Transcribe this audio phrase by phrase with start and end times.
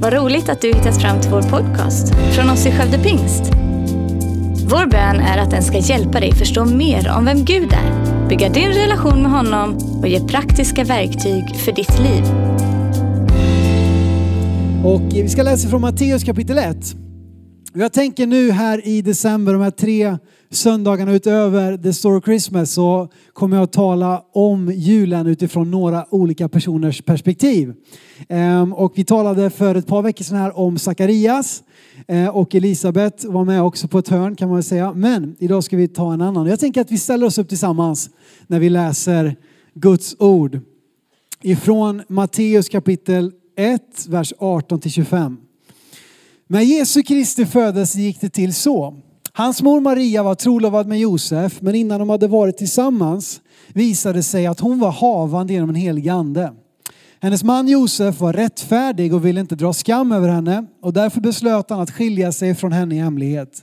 [0.00, 3.42] Vad roligt att du hittat fram till vår podcast från oss i Skövde Pingst.
[4.70, 8.48] Vår bön är att den ska hjälpa dig förstå mer om vem Gud är, bygga
[8.48, 12.24] din relation med honom och ge praktiska verktyg för ditt liv.
[14.84, 16.76] Och vi ska läsa från Matteus kapitel 1.
[17.74, 20.18] Jag tänker nu här i december, de här tre
[20.50, 26.06] söndagarna utöver The Story of Christmas, så kommer jag att tala om julen utifrån några
[26.10, 27.74] olika personers perspektiv.
[28.28, 31.62] Ehm, och vi talade för ett par veckor sedan här om Sakarias
[32.08, 34.92] eh, och Elisabet var med också på ett hörn kan man väl säga.
[34.92, 36.46] Men idag ska vi ta en annan.
[36.46, 38.10] Jag tänker att vi ställer oss upp tillsammans
[38.46, 39.36] när vi läser
[39.74, 40.60] Guds ord
[41.42, 45.36] ifrån Matteus kapitel 1, vers 18 till 25.
[46.46, 48.94] När Jesu Kristi födelse gick det till så.
[49.38, 53.40] Hans mor Maria var trolovad med Josef, men innan de hade varit tillsammans
[53.72, 56.52] visade det sig att hon var havande genom en helig ande.
[57.20, 61.70] Hennes man Josef var rättfärdig och ville inte dra skam över henne och därför beslöt
[61.70, 63.62] han att skilja sig från henne i hemlighet.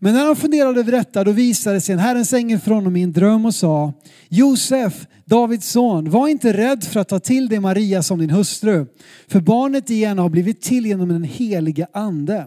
[0.00, 3.02] Men när han funderade över detta då visade sig en Herrens ängel för honom i
[3.02, 3.92] en dröm och sa
[4.28, 8.86] Josef, Davids son, var inte rädd för att ta till dig Maria som din hustru.
[9.28, 12.46] För barnet i henne har blivit till genom den helige ande.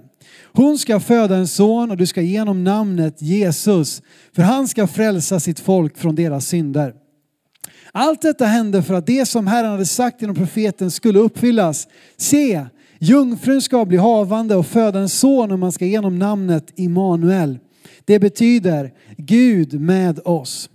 [0.53, 4.01] Hon ska föda en son och du ska ge honom namnet Jesus,
[4.35, 6.93] för han ska frälsa sitt folk från deras synder.
[7.91, 11.88] Allt detta hände för att det som Herren hade sagt genom profeten skulle uppfyllas.
[12.17, 12.65] Se,
[12.99, 17.59] jungfrun ska bli havande och föda en son och man ska ge honom namnet Immanuel.
[18.05, 20.69] Det betyder Gud med oss.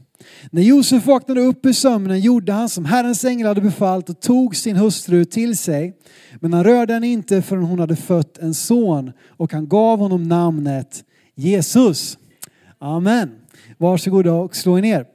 [0.50, 4.56] När Josef vaknade upp ur sömnen gjorde han som Herrens ängel hade befallt och tog
[4.56, 5.96] sin hustru till sig.
[6.40, 10.22] Men han rörde henne inte förrän hon hade fött en son och han gav honom
[10.22, 11.04] namnet
[11.34, 12.18] Jesus.
[12.78, 13.30] Amen.
[13.78, 15.06] Varsågoda och slå er ner.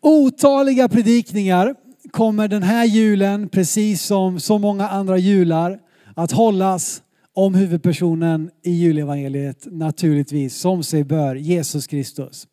[0.00, 1.74] Otaliga predikningar
[2.10, 5.78] kommer den här julen, precis som så många andra jular,
[6.16, 7.02] att hållas
[7.34, 12.46] om huvudpersonen i julevangeliet naturligtvis, som sig bör, Jesus Kristus.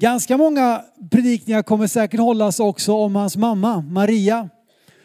[0.00, 4.48] Ganska många predikningar kommer säkert hållas också om hans mamma Maria.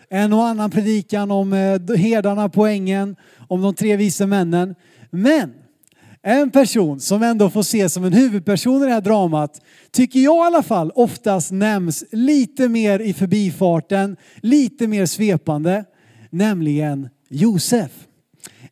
[0.09, 3.15] En och annan predikan om eh, herdarna på ängen,
[3.47, 4.75] om de tre vise männen.
[5.09, 5.53] Men
[6.21, 9.61] en person som ändå får ses som en huvudperson i det här dramat
[9.91, 15.85] tycker jag i alla fall oftast nämns lite mer i förbifarten, lite mer svepande,
[16.29, 17.91] nämligen Josef.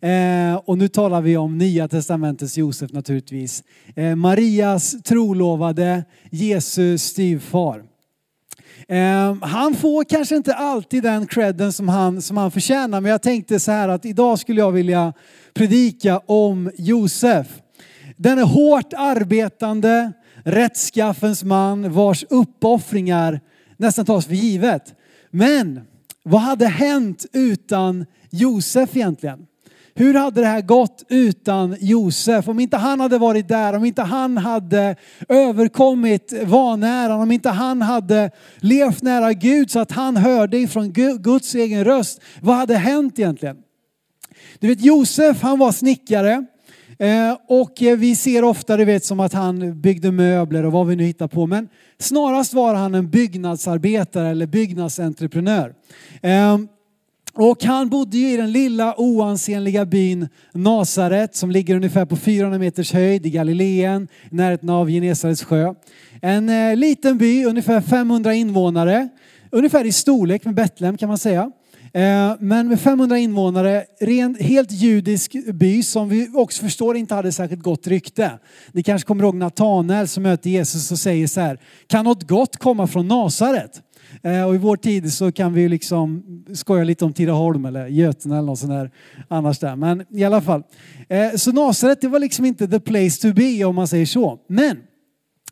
[0.02, 3.64] Eh, och nu talar vi om Nya Testamentets Josef naturligtvis.
[3.96, 7.84] Eh, Marias trolovade, Jesus styvfar.
[8.88, 13.22] Eh, han får kanske inte alltid den credden som han, som han förtjänar, men jag
[13.22, 15.14] tänkte så här att idag skulle jag vilja
[15.54, 17.48] predika om Josef.
[18.18, 20.12] Den är hårt arbetande,
[20.44, 23.40] rättskaffens man vars uppoffringar
[23.78, 24.94] nästan tas för givet.
[25.32, 25.82] Men
[26.24, 29.48] vad hade hänt utan Josef egentligen?
[29.94, 32.48] Hur hade det här gått utan Josef?
[32.48, 34.96] Om inte han hade varit där, om inte han hade
[35.30, 41.56] överkommit vanäran, om inte han hade levt nära Gud så att han hörde ifrån Guds
[41.56, 42.22] egen röst.
[42.42, 43.58] Vad hade hänt egentligen?
[44.60, 46.46] Du vet Josef, han var snickare.
[47.00, 50.96] Eh, och vi ser ofta det vet som att han byggde möbler och vad vi
[50.96, 51.48] nu hittar på.
[51.48, 51.70] Men
[52.00, 55.74] snarast var han en byggnadsarbetare eller byggnadsentreprenör.
[56.22, 56.68] Ehm,
[57.34, 62.60] och han bodde ju i den lilla oansenliga byn Nasaret som ligger ungefär på 400
[62.60, 65.74] meters höjd i Galileen, i närheten av Genesarets sjö.
[66.22, 69.10] En eh, liten by, ungefär 500 invånare,
[69.50, 71.52] ungefär i storlek med Betlehem kan man säga.
[71.94, 77.32] Eh, men med 500 invånare, ren, helt judisk by som vi också förstår inte hade
[77.32, 78.32] särskilt gott rykte.
[78.72, 82.58] Ni kanske kommer ihåg Natanael som möter Jesus och säger så här, kan något gott
[82.58, 83.82] komma från Nasaret?
[84.24, 86.24] Eh, och i vår tid så kan vi ju liksom
[86.54, 88.92] skoja lite om Tidaholm eller Götene eller något sånt där
[89.28, 89.76] annars där.
[89.76, 90.64] Men i alla fall.
[91.10, 94.40] Eh, så Nasaret det var liksom inte the place to be om man säger så.
[94.48, 94.78] Men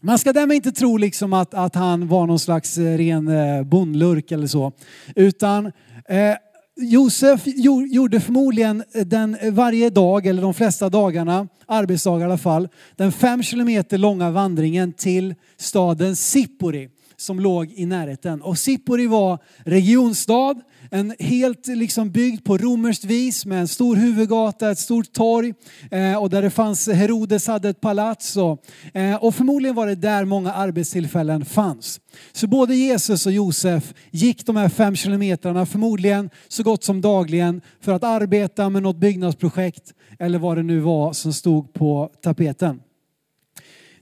[0.02, 3.30] man ska därmed inte tro liksom att, att han var någon slags eh, ren
[3.70, 4.72] bondlurk eller så.
[5.16, 5.72] Utan
[6.10, 6.36] Eh,
[6.82, 7.42] Josef
[7.88, 13.44] gjorde förmodligen den varje dag, eller de flesta dagarna, arbetsdagar i alla fall, den fem
[13.44, 16.90] kilometer långa vandringen till staden Sippori
[17.20, 18.42] som låg i närheten.
[18.42, 20.56] Och Sippori var regionstad,
[20.92, 25.54] en helt liksom byggd på romerskt vis med en stor huvudgata, ett stort torg
[25.92, 28.64] eh, och där det fanns, Herodes hade ett palats och,
[28.94, 32.00] eh, och förmodligen var det där många arbetstillfällen fanns.
[32.32, 37.62] Så både Jesus och Josef gick de här fem kilometrarna förmodligen så gott som dagligen
[37.82, 42.80] för att arbeta med något byggnadsprojekt eller vad det nu var som stod på tapeten.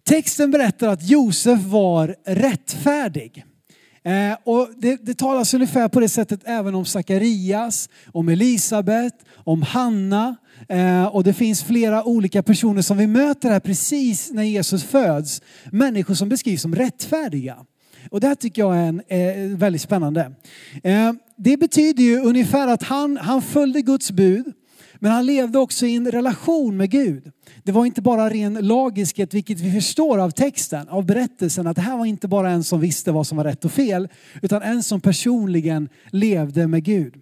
[0.08, 3.46] Texten berättar att Josef var rättfärdig.
[4.04, 9.62] Eh, och det, det talas ungefär på det sättet även om Sakarias, om Elisabet, om
[9.62, 10.36] Hanna.
[10.70, 15.42] Eh, och det finns flera olika personer som vi möter här precis när Jesus föds.
[15.72, 17.58] Människor som beskrivs som rättfärdiga.
[18.12, 20.32] Och det här tycker jag är en, eh, väldigt spännande.
[20.84, 24.54] Eh, det betyder ju ungefär att han, han följde Guds bud.
[25.00, 27.32] Men han levde också i en relation med Gud.
[27.64, 31.82] Det var inte bara ren lagiskhet, vilket vi förstår av texten, av berättelsen, att det
[31.82, 34.08] här var inte bara en som visste vad som var rätt och fel,
[34.42, 37.14] utan en som personligen levde med Gud.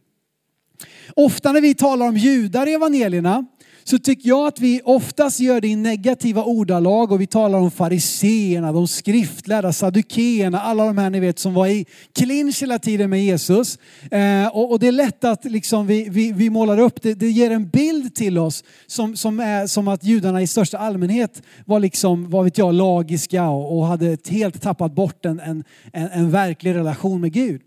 [1.16, 3.46] Ofta när vi talar om judar i evangelierna
[3.88, 7.72] så tycker jag att vi oftast gör det i negativa ordalag och vi talar om
[7.72, 13.10] fariseerna, de skriftlärda, saddukeerna, alla de här ni vet som var i clinch hela tiden
[13.10, 13.80] med Jesus.
[14.12, 17.30] Eh, och, och, det är lätt att liksom vi, vi, vi målar upp det, det
[17.30, 21.80] ger en bild till oss som, som är som att judarna i största allmänhet var
[21.80, 26.32] liksom, vad vet jag, lagiska och, och hade helt tappat bort en, en, en, en
[26.32, 27.62] verklig relation med Gud.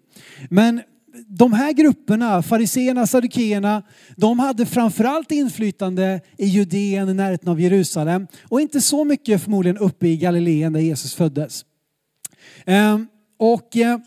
[0.50, 0.80] Men
[1.26, 3.82] de här grupperna, fariseerna, saddukeerna,
[4.16, 9.78] de hade framförallt inflytande i Judeen i närheten av Jerusalem och inte så mycket förmodligen
[9.78, 11.64] uppe i Galileen där Jesus föddes.
[12.66, 13.06] Ehm,
[13.38, 13.98] och eh,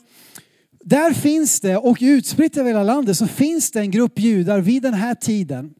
[0.84, 4.84] där finns det, och utspritt över hela landet, så finns det en grupp judar vid
[4.84, 5.74] den här tiden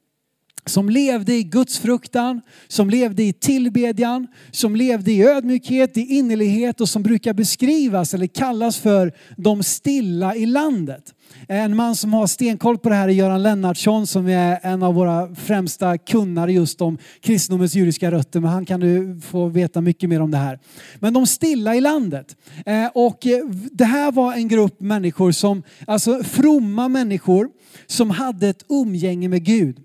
[0.66, 6.90] som levde i gudsfruktan, som levde i tillbedjan, som levde i ödmjukhet, i innerlighet och
[6.90, 11.14] som brukar beskrivas eller kallas för de stilla i landet.
[11.48, 14.94] En man som har stenkoll på det här är Göran Lennartsson som är en av
[14.94, 18.40] våra främsta kunnare just om kristendomens judiska rötter.
[18.40, 20.60] Men han kan du få veta mycket mer om det här.
[21.00, 22.36] Men de stilla i landet.
[22.66, 27.50] Eh, och eh, det här var en grupp människor som, alltså fromma människor
[27.88, 29.78] som hade ett umgänge med Gud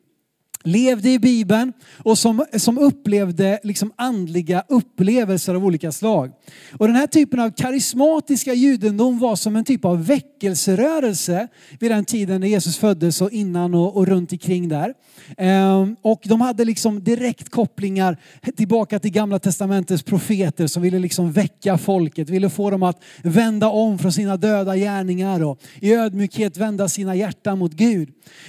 [0.67, 6.33] levde i Bibeln och som, som upplevde liksom andliga upplevelser av olika slag.
[6.79, 11.49] Och den här typen av karismatiska judendom var som en typ av väckelserörelse
[11.81, 14.95] vid den tiden när Jesus föddes och innan och, och runt omkring där.
[15.37, 18.17] Ehm, och de hade liksom direkt kopplingar
[18.57, 23.69] tillbaka till gamla testamentets profeter som ville liksom väcka folket, ville få dem att vända
[23.69, 28.09] om från sina döda gärningar och i ödmjukhet vända sina hjärtan mot Gud.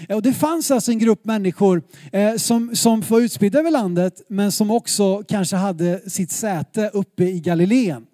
[0.10, 1.82] Och det fanns alltså en grupp människor
[2.12, 7.24] eh, som, som var utspridda över landet men som också kanske hade sitt säte uppe
[7.24, 8.06] i Galileen.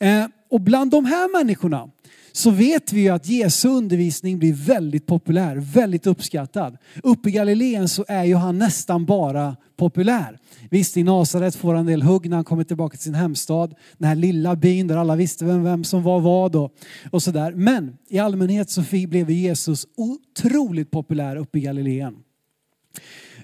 [0.00, 1.90] Eh, och bland de här människorna
[2.32, 6.76] så vet vi ju att Jesu undervisning blir väldigt populär, väldigt uppskattad.
[7.02, 10.38] Uppe i Galileen så är ju han nästan bara populär.
[10.70, 13.74] Visst, i Nasaret får han en del hugg när han kommer tillbaka till sin hemstad.
[13.98, 16.74] Den här lilla byn där alla visste vem, vem som var vad och,
[17.10, 17.52] och sådär.
[17.52, 22.14] Men i allmänhet så blev Jesus otroligt populär uppe i Galileen.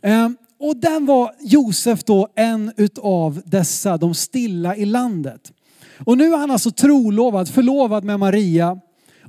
[0.03, 5.53] Ehm, och den var Josef då en utav dessa, de stilla i landet.
[6.05, 8.81] Och nu är han alltså trolovad, förlovad med Maria.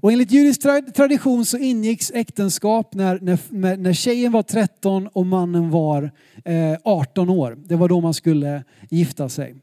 [0.02, 0.62] Och enligt judisk
[0.96, 6.12] tradition så ingicks äktenskap när, när, när tjejen var 13 och mannen var
[6.46, 7.58] eh, 18 år.
[7.66, 9.56] Det var då man skulle gifta sig.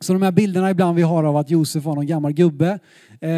[0.00, 2.78] Så de här bilderna ibland vi har av att Josef var någon gammal gubbe,
[3.20, 3.30] eh,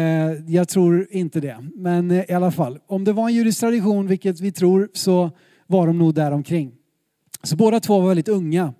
[0.47, 1.57] jag tror inte det.
[1.75, 5.31] Men eh, i alla fall, om det var en judisk tradition, vilket vi tror, så
[5.69, 6.71] var de nog där omkring.
[7.43, 8.73] Så båda två var väldigt unga.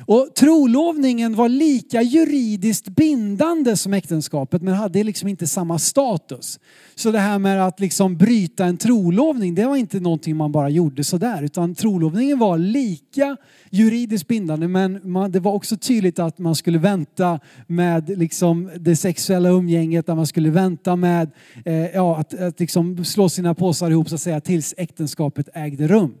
[0.00, 6.60] Och trolovningen var lika juridiskt bindande som äktenskapet men hade liksom inte samma status.
[6.94, 10.68] Så det här med att liksom bryta en trolovning, det var inte någonting man bara
[10.68, 11.42] gjorde sådär.
[11.42, 13.36] Utan trolovningen var lika
[13.70, 18.96] juridiskt bindande men man, det var också tydligt att man skulle vänta med liksom det
[18.96, 21.30] sexuella umgänget, att man skulle vänta med
[21.64, 25.88] eh, ja, att, att liksom slå sina påsar ihop så att säga tills äktenskapet ägde
[25.88, 26.14] rum.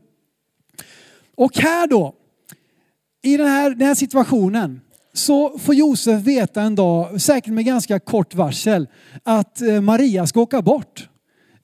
[1.36, 2.14] Och här då,
[3.22, 4.80] i den här, den här situationen
[5.12, 8.88] så får Josef veta en dag, säkert med ganska kort varsel,
[9.22, 11.08] att eh, Maria ska åka bort.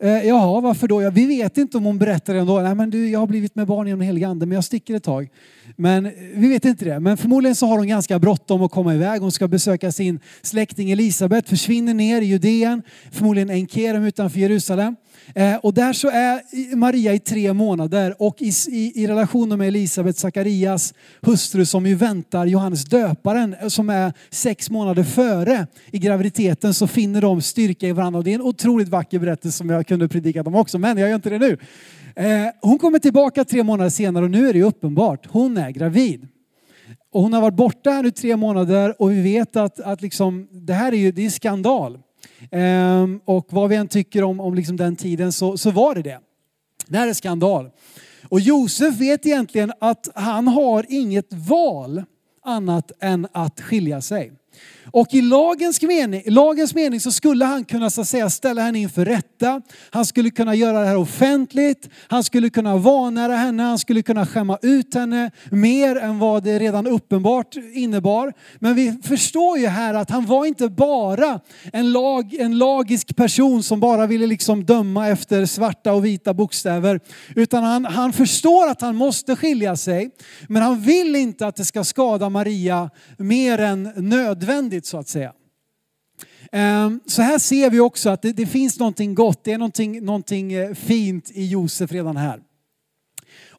[0.03, 1.03] Eh, jaha, varför då?
[1.03, 2.61] Ja, vi vet inte om hon berättar ändå.
[2.61, 4.95] Nej, men du, jag har blivit med barn genom den helige ande, men jag sticker
[4.95, 5.29] ett tag.
[5.77, 7.01] Men eh, vi vet inte det.
[7.01, 9.21] Men förmodligen så har hon ganska bråttom att komma iväg.
[9.21, 14.97] Hon ska besöka sin släkting Elisabet, försvinner ner i Judeen, förmodligen Enkerem utanför Jerusalem.
[15.35, 19.69] Eh, och där så är Maria i tre månader och i, i, i relation med
[19.69, 25.99] Elisabet, Sakarias hustru som ju väntar Johannes döparen eh, som är sex månader före i
[25.99, 28.19] graviditeten så finner de styrka i varandra.
[28.19, 31.09] Och det är en otroligt vacker berättelse som jag kunde predika om också men jag
[31.09, 31.59] gör inte det nu.
[32.17, 36.29] Eh, hon kommer tillbaka tre månader senare och nu är det uppenbart, hon är gravid.
[37.13, 40.49] Och hon har varit borta här nu tre månader och vi vet att, att liksom,
[40.51, 41.99] det här är ju det är skandal.
[42.51, 46.03] Ehm, och vad vi än tycker om, om liksom den tiden så, så var det
[46.03, 46.19] det.
[46.87, 47.71] Det här är skandal.
[48.29, 52.05] Och Josef vet egentligen att han har inget val
[52.45, 54.33] annat än att skilja sig.
[54.91, 58.79] Och i lagens mening, lagens mening så skulle han kunna så att säga, ställa henne
[58.79, 59.63] inför rätta.
[59.91, 61.89] Han skulle kunna göra det här offentligt.
[62.09, 63.63] Han skulle kunna vanära henne.
[63.63, 68.33] Han skulle kunna skämma ut henne mer än vad det redan uppenbart innebar.
[68.59, 71.41] Men vi förstår ju här att han var inte bara
[71.73, 77.01] en, lag, en lagisk person som bara ville liksom döma efter svarta och vita bokstäver.
[77.37, 80.11] Utan han, han förstår att han måste skilja sig.
[80.49, 83.93] Men han vill inte att det ska skada Maria mer än
[84.43, 85.33] nödvändigt så att säga.
[86.53, 90.05] Ehm, så här ser vi också att det, det finns någonting gott, det är någonting,
[90.05, 92.41] någonting eh, fint i Josef redan här.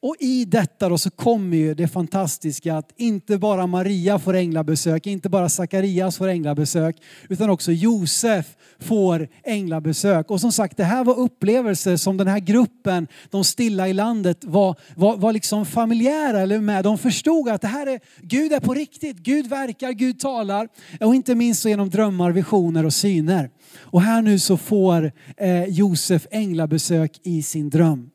[0.03, 5.07] Och i detta då så kommer ju det fantastiska att inte bara Maria får änglabesök,
[5.07, 6.98] inte bara Sakarias får änglabesök,
[7.29, 8.45] utan också Josef
[8.79, 10.31] får änglabesök.
[10.31, 14.38] Och som sagt, det här var upplevelser som den här gruppen, de stilla i landet,
[14.43, 16.83] var, var, var liksom familjära eller med.
[16.83, 20.67] De förstod att det här är, Gud är på riktigt, Gud verkar, Gud talar.
[21.00, 23.50] Och inte minst så genom drömmar, visioner och syner.
[23.79, 28.10] Och här nu så får eh, Josef änglabesök i sin dröm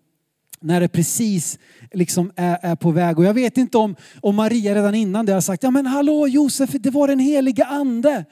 [0.60, 1.58] när det precis
[1.92, 3.18] liksom är, är, på väg.
[3.18, 6.28] Och jag vet inte om, om Maria redan innan det har sagt, ja men hallå
[6.28, 8.24] Josef, det var den heliga ande.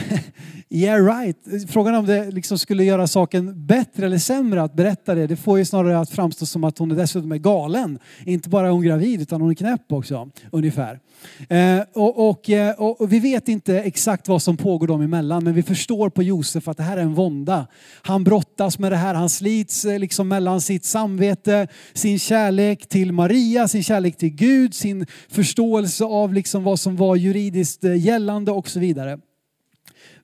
[0.70, 1.36] yeah right.
[1.68, 5.58] Frågan om det liksom skulle göra saken bättre eller sämre att berätta det, det får
[5.58, 7.98] ju snarare att framstå som att hon är dessutom är galen.
[8.24, 11.00] Inte bara är hon gravid utan hon är knäpp också, ungefär.
[11.48, 15.44] Eh, och, och, eh, och, och, vi vet inte exakt vad som pågår dem emellan
[15.44, 17.66] men vi förstår på Josef att det här är en vånda.
[18.02, 23.12] Han brottas med det här, han slits eh, liksom mellan sitt samvete, sin kärlek till
[23.12, 28.52] Maria, sin kärlek till Gud, sin förståelse av liksom vad som var juridiskt eh, gällande
[28.52, 29.18] och så vidare.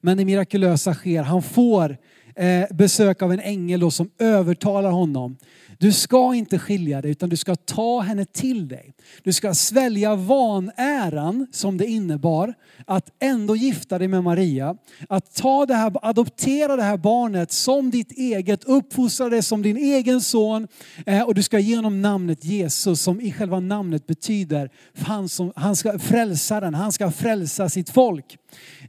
[0.05, 1.23] Men det mirakulösa sker.
[1.23, 1.97] Han får
[2.37, 5.37] eh, besök av en ängel som övertalar honom
[5.83, 8.95] du ska inte skilja dig utan du ska ta henne till dig.
[9.23, 12.55] Du ska svälja vanäran som det innebar
[12.87, 14.77] att ändå gifta dig med Maria.
[15.09, 19.77] Att ta det här, adoptera det här barnet som ditt eget, uppfostra det som din
[19.77, 20.69] egen son
[21.07, 25.53] eh, och du ska ge honom namnet Jesus som i själva namnet betyder han, som,
[25.57, 28.39] han ska frälsaren, han ska frälsa sitt folk.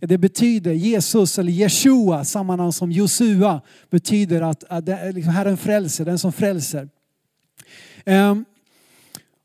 [0.02, 5.34] Det betyder Jesus eller Jeshua, samma namn som Josua, betyder att, att det är liksom
[5.34, 6.90] Herren frälser, den som frälser.
[8.06, 8.46] Um,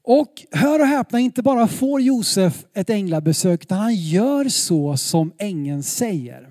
[0.02, 5.32] och hör och häpna, inte bara får Josef ett änglabesök utan han gör så som
[5.38, 6.48] ängeln säger.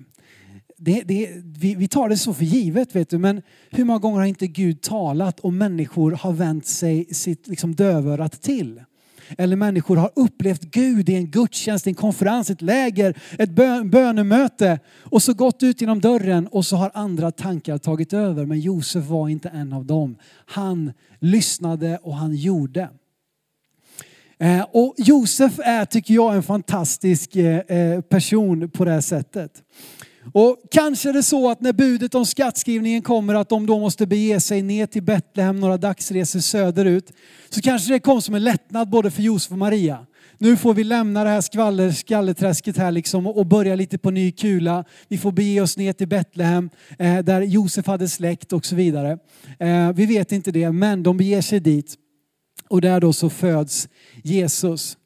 [0.76, 4.18] Det, det, vi, vi, tar det så för givet vet du, men hur många gånger
[4.18, 8.80] har inte Gud talat och människor har vänt sig sitt liksom, dövörat till?
[9.38, 13.50] Eller människor har upplevt Gud i en gudstjänst, en konferens, ett läger, ett
[13.84, 18.46] bönemöte och så gått ut genom dörren och så har andra tankar tagit över.
[18.46, 20.16] Men Josef var inte en av dem.
[20.46, 22.88] Han lyssnade och han gjorde.
[24.40, 29.62] Eh, och Josef är, tycker jag, en fantastisk eh, eh, person på det här sättet.
[30.34, 34.06] Och kanske är det så att när budet om skattskrivningen kommer att de då måste
[34.06, 37.12] bege sig ner till Betlehem några dagsresor söderut.
[37.50, 40.06] Så kanske det kom som en lättnad både för Josef och Maria.
[40.38, 44.32] Nu får vi lämna det här skvaller, skalleträsket här liksom och börja lite på ny
[44.32, 44.84] kula.
[45.08, 49.18] Vi får bege oss ner till Betlehem eh, där Josef hade släkt och så vidare.
[49.58, 51.94] Eh, vi vet inte det men de beger sig dit.
[52.68, 53.88] Och där då så föds
[54.22, 54.96] Jesus.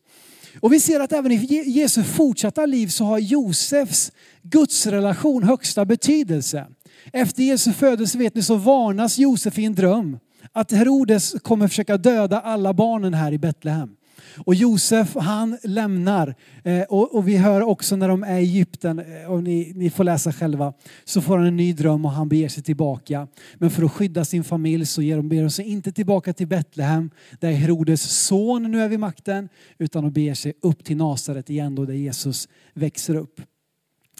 [0.60, 6.66] Och vi ser att även i Jesu fortsatta liv så har Josefs gudsrelation högsta betydelse.
[7.12, 10.18] Efter Jesu födelse vet ni så varnas Josef i en dröm
[10.52, 13.96] att Herodes kommer försöka döda alla barnen här i Betlehem.
[14.36, 16.34] Och Josef han lämnar
[16.64, 20.04] eh, och, vi hör också när de är i Egypten, eh, och ni, ni får
[20.04, 20.72] läsa själva,
[21.04, 23.28] så får han en ny dröm och han beger sig tillbaka.
[23.58, 26.46] Men för att skydda sin familj så ger de, ber de sig inte tillbaka till
[26.46, 27.10] Betlehem
[27.40, 29.48] där Herodes son nu är vid makten
[29.78, 33.40] utan de beger sig upp till Nasaret igen då där Jesus växer upp.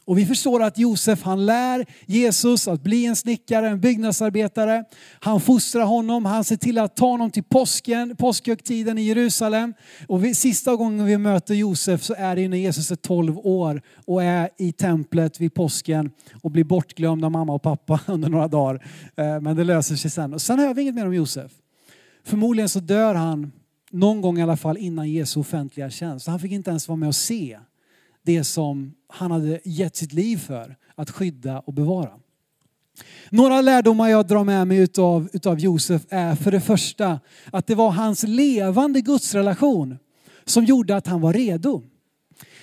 [0.05, 4.85] Och vi förstår att Josef han lär Jesus att bli en snickare, en byggnadsarbetare.
[5.21, 9.75] Han fostrar honom, han ser till att ta honom till påsken, påskhögtiden i Jerusalem.
[10.09, 13.83] Och vi, sista gången vi möter Josef så är det när Jesus är 12 år
[14.07, 16.11] och är i templet vid påsken
[16.43, 18.87] och blir bortglömd av mamma och pappa under några dagar.
[19.17, 20.35] Eh, men det löser sig sen.
[20.35, 21.53] Och sen hör vi inget mer om Josef.
[22.25, 23.53] Förmodligen så dör han
[23.91, 26.27] någon gång i alla fall innan Jesu offentliga tjänst.
[26.27, 27.59] Han fick inte ens vara med och se
[28.23, 32.11] det som han hade gett sitt liv för att skydda och bevara.
[33.31, 37.21] Några lärdomar jag drar med mig utav, utav Josef är för det första
[37.53, 39.99] att det var hans levande gudsrelation
[40.45, 41.83] som gjorde att han var redo.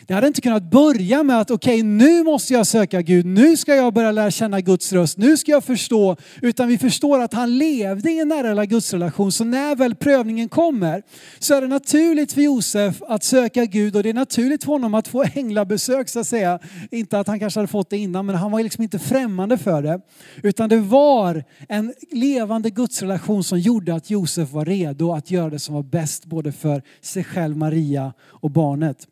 [0.07, 3.57] Det hade inte kunnat börja med att okej, okay, nu måste jag söka Gud, nu
[3.57, 6.17] ska jag börja lära känna Guds röst, nu ska jag förstå.
[6.41, 9.31] Utan vi förstår att han levde i en nära gudsrelation.
[9.31, 11.03] Så när väl prövningen kommer
[11.39, 14.93] så är det naturligt för Josef att söka Gud och det är naturligt för honom
[14.93, 16.59] att få änglabesök så att säga.
[16.91, 19.81] Inte att han kanske hade fått det innan, men han var liksom inte främmande för
[19.81, 19.99] det.
[20.43, 25.59] Utan det var en levande gudsrelation som gjorde att Josef var redo att göra det
[25.59, 29.07] som var bäst både för sig själv, Maria och barnet.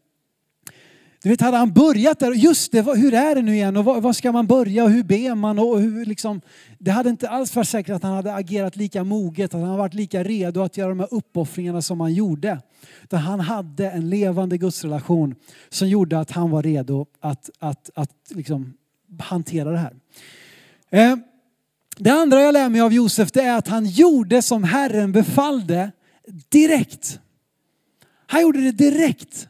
[1.27, 4.13] Du vet, hade han börjat där, just det, hur är det nu igen och var,
[4.13, 6.41] ska man börja och hur ber man och hur liksom,
[6.79, 9.77] det hade inte alls varit säkert att han hade agerat lika moget, att han hade
[9.77, 12.62] varit lika redo att göra de här uppoffringarna som han gjorde.
[13.03, 15.36] Utan han hade en levande gudsrelation
[15.69, 18.74] som gjorde att han var redo att, att, att liksom
[19.19, 19.96] hantera det här.
[20.89, 21.15] Eh,
[21.98, 25.91] det andra jag lär mig av Josef det är att han gjorde som Herren befallde
[26.50, 27.19] direkt.
[28.27, 29.48] Han gjorde det direkt.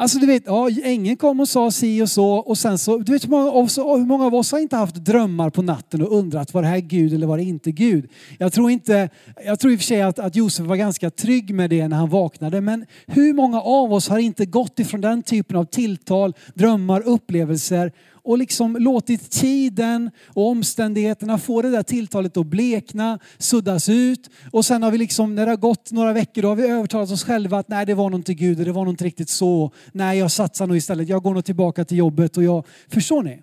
[0.00, 3.12] Alltså du vet, ja, ängeln kom och sa si och så och sen så, du
[3.12, 6.18] vet hur många, av, hur många av oss har inte haft drömmar på natten och
[6.18, 8.10] undrat var det här Gud eller var det inte Gud?
[8.38, 9.08] Jag tror inte,
[9.44, 11.96] jag tror i och för sig att, att Josef var ganska trygg med det när
[11.96, 16.34] han vaknade men hur många av oss har inte gått ifrån den typen av tilltal,
[16.54, 17.92] drömmar, upplevelser
[18.28, 24.30] och liksom låtit tiden och omständigheterna få det där tilltalet att blekna, suddas ut.
[24.52, 27.10] Och sen har vi liksom, när det har gått några veckor, då har vi övertalat
[27.10, 29.70] oss själva att nej, det var nog inte Gud, det var nog inte riktigt så.
[29.92, 33.42] Nej, jag satsar nog istället, jag går nog tillbaka till jobbet och jag, förstår ni?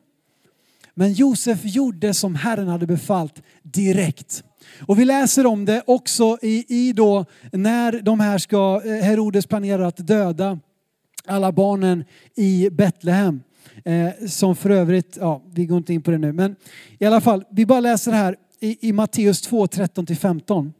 [0.93, 4.43] Men Josef gjorde som Herren hade befallt direkt.
[4.87, 9.47] Och vi läser om det också i, i då när de här ska, eh, Herodes
[9.47, 10.59] planerar att döda
[11.27, 13.41] alla barnen i Betlehem.
[13.83, 16.55] Eh, som för övrigt, ja, vi går inte in på det nu, men
[16.99, 20.71] i alla fall, vi bara läser här i, i Matteus 2, 13-15.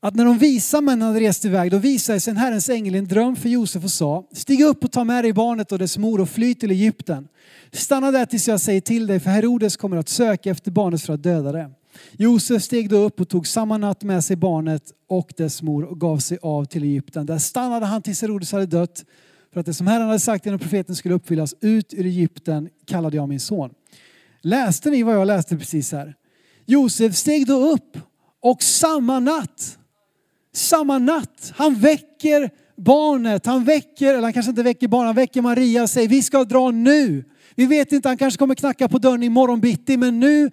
[0.00, 3.08] Att när de visa männen hade rest iväg, då visade sig en Herrens ängel en
[3.08, 6.20] dröm för Josef och sa, stig upp och ta med dig barnet och dess mor
[6.20, 7.28] och fly till Egypten.
[7.72, 11.12] Stanna där tills jag säger till dig, för Herodes kommer att söka efter barnet för
[11.12, 11.70] att döda det.
[12.12, 16.00] Josef steg då upp och tog samma natt med sig barnet och dess mor och
[16.00, 17.26] gav sig av till Egypten.
[17.26, 19.04] Där stannade han tills Herodes hade dött
[19.52, 23.16] för att det som Herren hade sagt genom profeten skulle uppfyllas, ut ur Egypten kallade
[23.16, 23.70] jag min son.
[24.40, 26.14] Läste ni vad jag läste precis här?
[26.66, 27.98] Josef steg då upp
[28.40, 29.78] och samma natt,
[30.54, 35.42] samma natt, han väcker barnet, han väcker, eller han kanske inte väcker barnet, han väcker
[35.42, 37.24] Maria och säger vi ska dra nu.
[37.54, 40.50] Vi vet inte, han kanske kommer knacka på dörren imorgon bitti, men nu,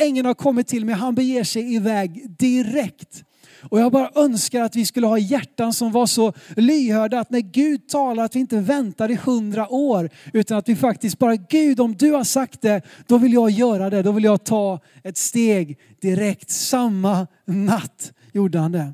[0.00, 3.24] ängeln har kommit till mig, han beger sig iväg direkt.
[3.70, 7.40] Och jag bara önskar att vi skulle ha hjärtan som var så lyhörda att när
[7.40, 11.80] Gud talar att vi inte väntar i hundra år utan att vi faktiskt bara, Gud
[11.80, 14.02] om du har sagt det, då vill jag göra det.
[14.02, 16.50] Då vill jag ta ett steg direkt.
[16.50, 18.92] Samma natt gjorde han det.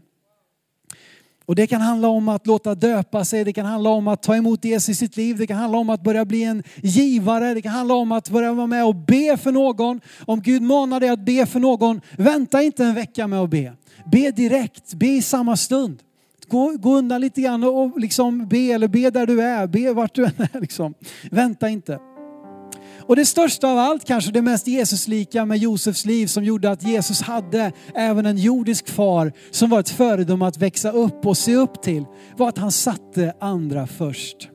[1.47, 4.37] Och det kan handla om att låta döpa sig, det kan handla om att ta
[4.37, 7.63] emot Jesus i sitt liv, det kan handla om att börja bli en givare, det
[7.63, 10.01] kan handla om att börja vara med och be för någon.
[10.27, 13.73] Om Gud manar dig att be för någon, vänta inte en vecka med att be.
[14.05, 15.99] Be direkt, be i samma stund.
[16.49, 20.15] Gå, gå undan lite grann och liksom be, eller be där du är, be vart
[20.15, 20.61] du än är.
[20.61, 20.95] Liksom.
[21.31, 21.99] Vänta inte.
[23.07, 26.83] Och det största av allt, kanske det mest Jesuslika med Josefs liv som gjorde att
[26.83, 31.55] Jesus hade även en jordisk far som var ett föredöme att växa upp och se
[31.55, 32.05] upp till,
[32.37, 34.52] var att han satte andra först.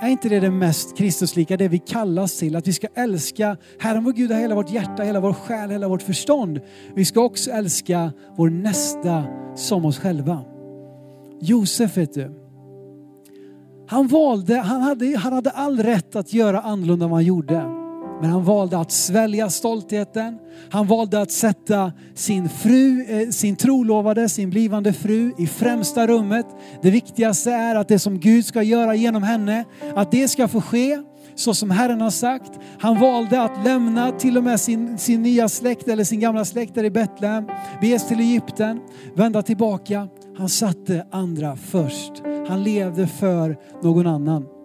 [0.00, 2.56] Är inte det det mest Kristuslika, det vi kallas till?
[2.56, 5.88] Att vi ska älska Herren vår Gud av hela vårt hjärta, hela vår själ, hela
[5.88, 6.60] vårt förstånd.
[6.94, 10.44] Vi ska också älska vår nästa som oss själva.
[11.40, 12.30] Josef vet du,
[13.88, 17.85] han valde, han hade, han hade all rätt att göra annorlunda än vad han gjorde.
[18.20, 20.38] Men han valde att svälja stoltheten.
[20.70, 26.46] Han valde att sätta sin fru, eh, sin trolovade, sin blivande fru i främsta rummet.
[26.82, 30.60] Det viktigaste är att det som Gud ska göra genom henne, att det ska få
[30.60, 31.02] ske
[31.34, 32.52] så som Herren har sagt.
[32.80, 36.74] Han valde att lämna till och med sin, sin nya släkt eller sin gamla släkt
[36.74, 37.44] där i Betlehem,
[37.80, 38.80] bege till Egypten,
[39.14, 40.08] vända tillbaka.
[40.38, 42.12] Han satte andra först.
[42.48, 44.55] Han levde för någon annan.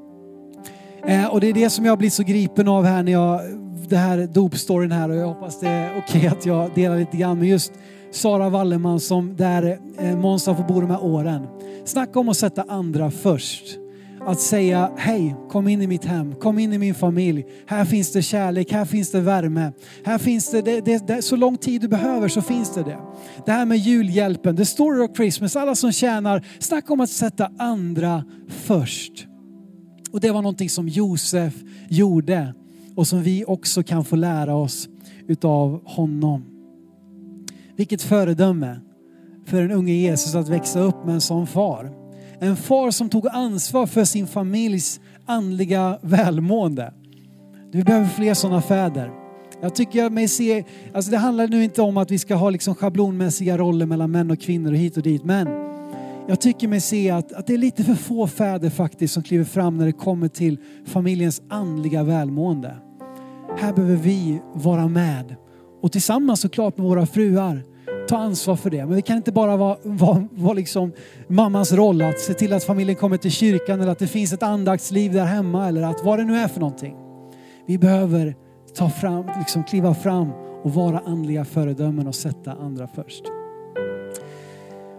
[1.07, 3.41] Eh, och det är det som jag blir så gripen av här när jag,
[3.89, 7.17] det här dopstoryn här och jag hoppas det är okej okay att jag delar lite
[7.17, 7.73] grann med just
[8.11, 11.47] Sara Wallerman som där eh, Måns har fått bo de här åren.
[11.85, 13.77] Snacka om att sätta andra först.
[14.25, 17.45] Att säga hej, kom in i mitt hem, kom in i min familj.
[17.67, 19.71] Här finns det kärlek, här finns det värme.
[20.05, 22.97] Här finns det, det, det, det så lång tid du behöver så finns det det.
[23.45, 27.49] Det här med julhjälpen, the story of Christmas, alla som tjänar, snacka om att sätta
[27.57, 29.27] andra först.
[30.11, 31.53] Och det var någonting som Josef
[31.89, 32.53] gjorde
[32.95, 34.89] och som vi också kan få lära oss
[35.27, 36.45] utav honom.
[37.75, 38.79] Vilket föredöme
[39.45, 41.91] för en unge Jesus att växa upp med en sån far.
[42.39, 46.93] En far som tog ansvar för sin familjs andliga välmående.
[47.71, 49.11] Vi behöver fler sådana fäder.
[49.61, 52.75] Jag tycker mig se, alltså det handlar nu inte om att vi ska ha liksom
[52.75, 55.70] schablonmässiga roller mellan män och kvinnor och hit och dit, men
[56.27, 59.45] jag tycker mig se att, att det är lite för få fäder faktiskt som kliver
[59.45, 62.75] fram när det kommer till familjens andliga välmående.
[63.57, 65.35] Här behöver vi vara med
[65.81, 67.63] och tillsammans såklart med våra fruar
[68.07, 68.85] ta ansvar för det.
[68.85, 70.91] Men det kan inte bara vara, vara, vara liksom
[71.27, 74.43] mammans roll att se till att familjen kommer till kyrkan eller att det finns ett
[74.43, 76.95] andaktsliv där hemma eller att vad det nu är för någonting.
[77.67, 78.35] Vi behöver
[78.75, 80.31] ta fram, liksom kliva fram
[80.63, 83.40] och vara andliga föredömen och sätta andra först.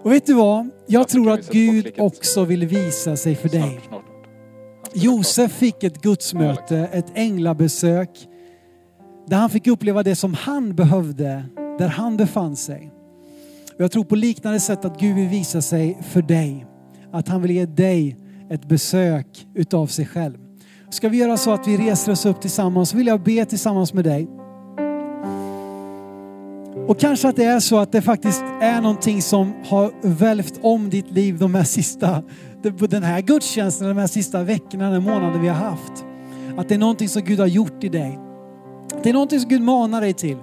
[0.02, 0.70] Och vet du vad?
[0.86, 3.80] Jag tror att Gud också vill visa sig för dig.
[4.94, 8.28] Josef fick ett gudsmöte, ett änglabesök
[9.26, 11.44] där han fick uppleva det som han behövde,
[11.78, 12.92] där han befann sig.
[13.74, 16.66] Och jag tror på liknande sätt att Gud vill visa sig för dig.
[17.12, 18.16] Att han vill ge dig
[18.50, 20.38] ett besök utav sig själv.
[20.90, 23.92] Ska vi göra så att vi reser oss upp tillsammans så vill jag be tillsammans
[23.92, 24.28] med dig.
[26.92, 30.90] Och kanske att det är så att det faktiskt är någonting som har välvt om
[30.90, 32.22] ditt liv de här sista,
[32.78, 36.04] den här gudstjänsten, de här sista veckorna, den här månaden vi har haft.
[36.56, 38.18] Att det är någonting som Gud har gjort i dig.
[39.02, 40.36] Det är någonting som Gud manar dig till.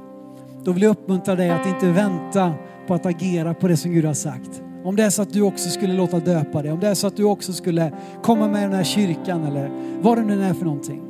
[0.64, 2.54] Då vill jag uppmuntra dig att inte vänta
[2.88, 4.62] på att agera på det som Gud har sagt.
[4.84, 7.08] Om det är så att du också skulle låta döpa dig, om det är så
[7.08, 7.92] att du också skulle
[8.24, 11.02] komma med i den här kyrkan eller vad det nu är för någonting.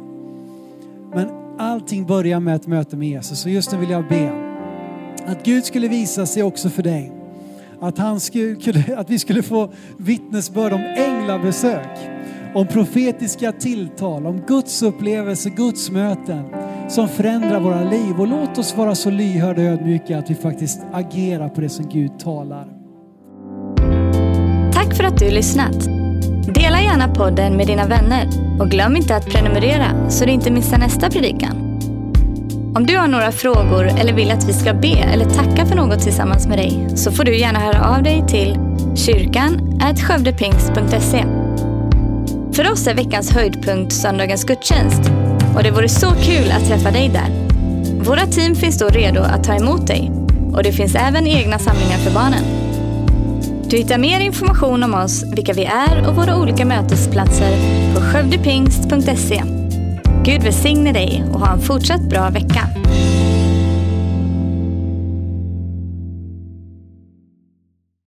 [1.14, 4.49] Men allting börjar med ett möte med Jesus och just nu vill jag be
[5.26, 7.12] att Gud skulle visa sig också för dig.
[7.82, 11.98] Att, han skulle, att vi skulle få vittnesbörd om änglabesök,
[12.54, 16.44] om profetiska tilltal, om Guds upplevelse, Guds möten
[16.90, 18.20] som förändrar våra liv.
[18.20, 21.90] Och låt oss vara så lyhörda och ödmjuka att vi faktiskt agerar på det som
[21.90, 22.68] Gud talar.
[24.74, 25.86] Tack för att du lyssnat.
[26.54, 28.28] Dela gärna podden med dina vänner
[28.62, 31.69] och glöm inte att prenumerera så du inte missar nästa predikan.
[32.76, 36.00] Om du har några frågor eller vill att vi ska be eller tacka för något
[36.00, 38.58] tillsammans med dig så får du gärna höra av dig till
[38.96, 41.26] kyrkan skövdepingst.se.
[42.54, 45.12] För oss är veckans höjdpunkt söndagens gudstjänst
[45.56, 47.30] och det vore så kul att träffa dig där.
[48.04, 50.12] Våra team finns då redo att ta emot dig
[50.54, 52.44] och det finns även egna samlingar för barnen.
[53.70, 57.52] Du hittar mer information om oss, vilka vi är och våra olika mötesplatser
[57.96, 59.59] på skövdepingst.se.
[60.24, 62.62] Gud välsigne dig och ha en fortsatt bra vecka.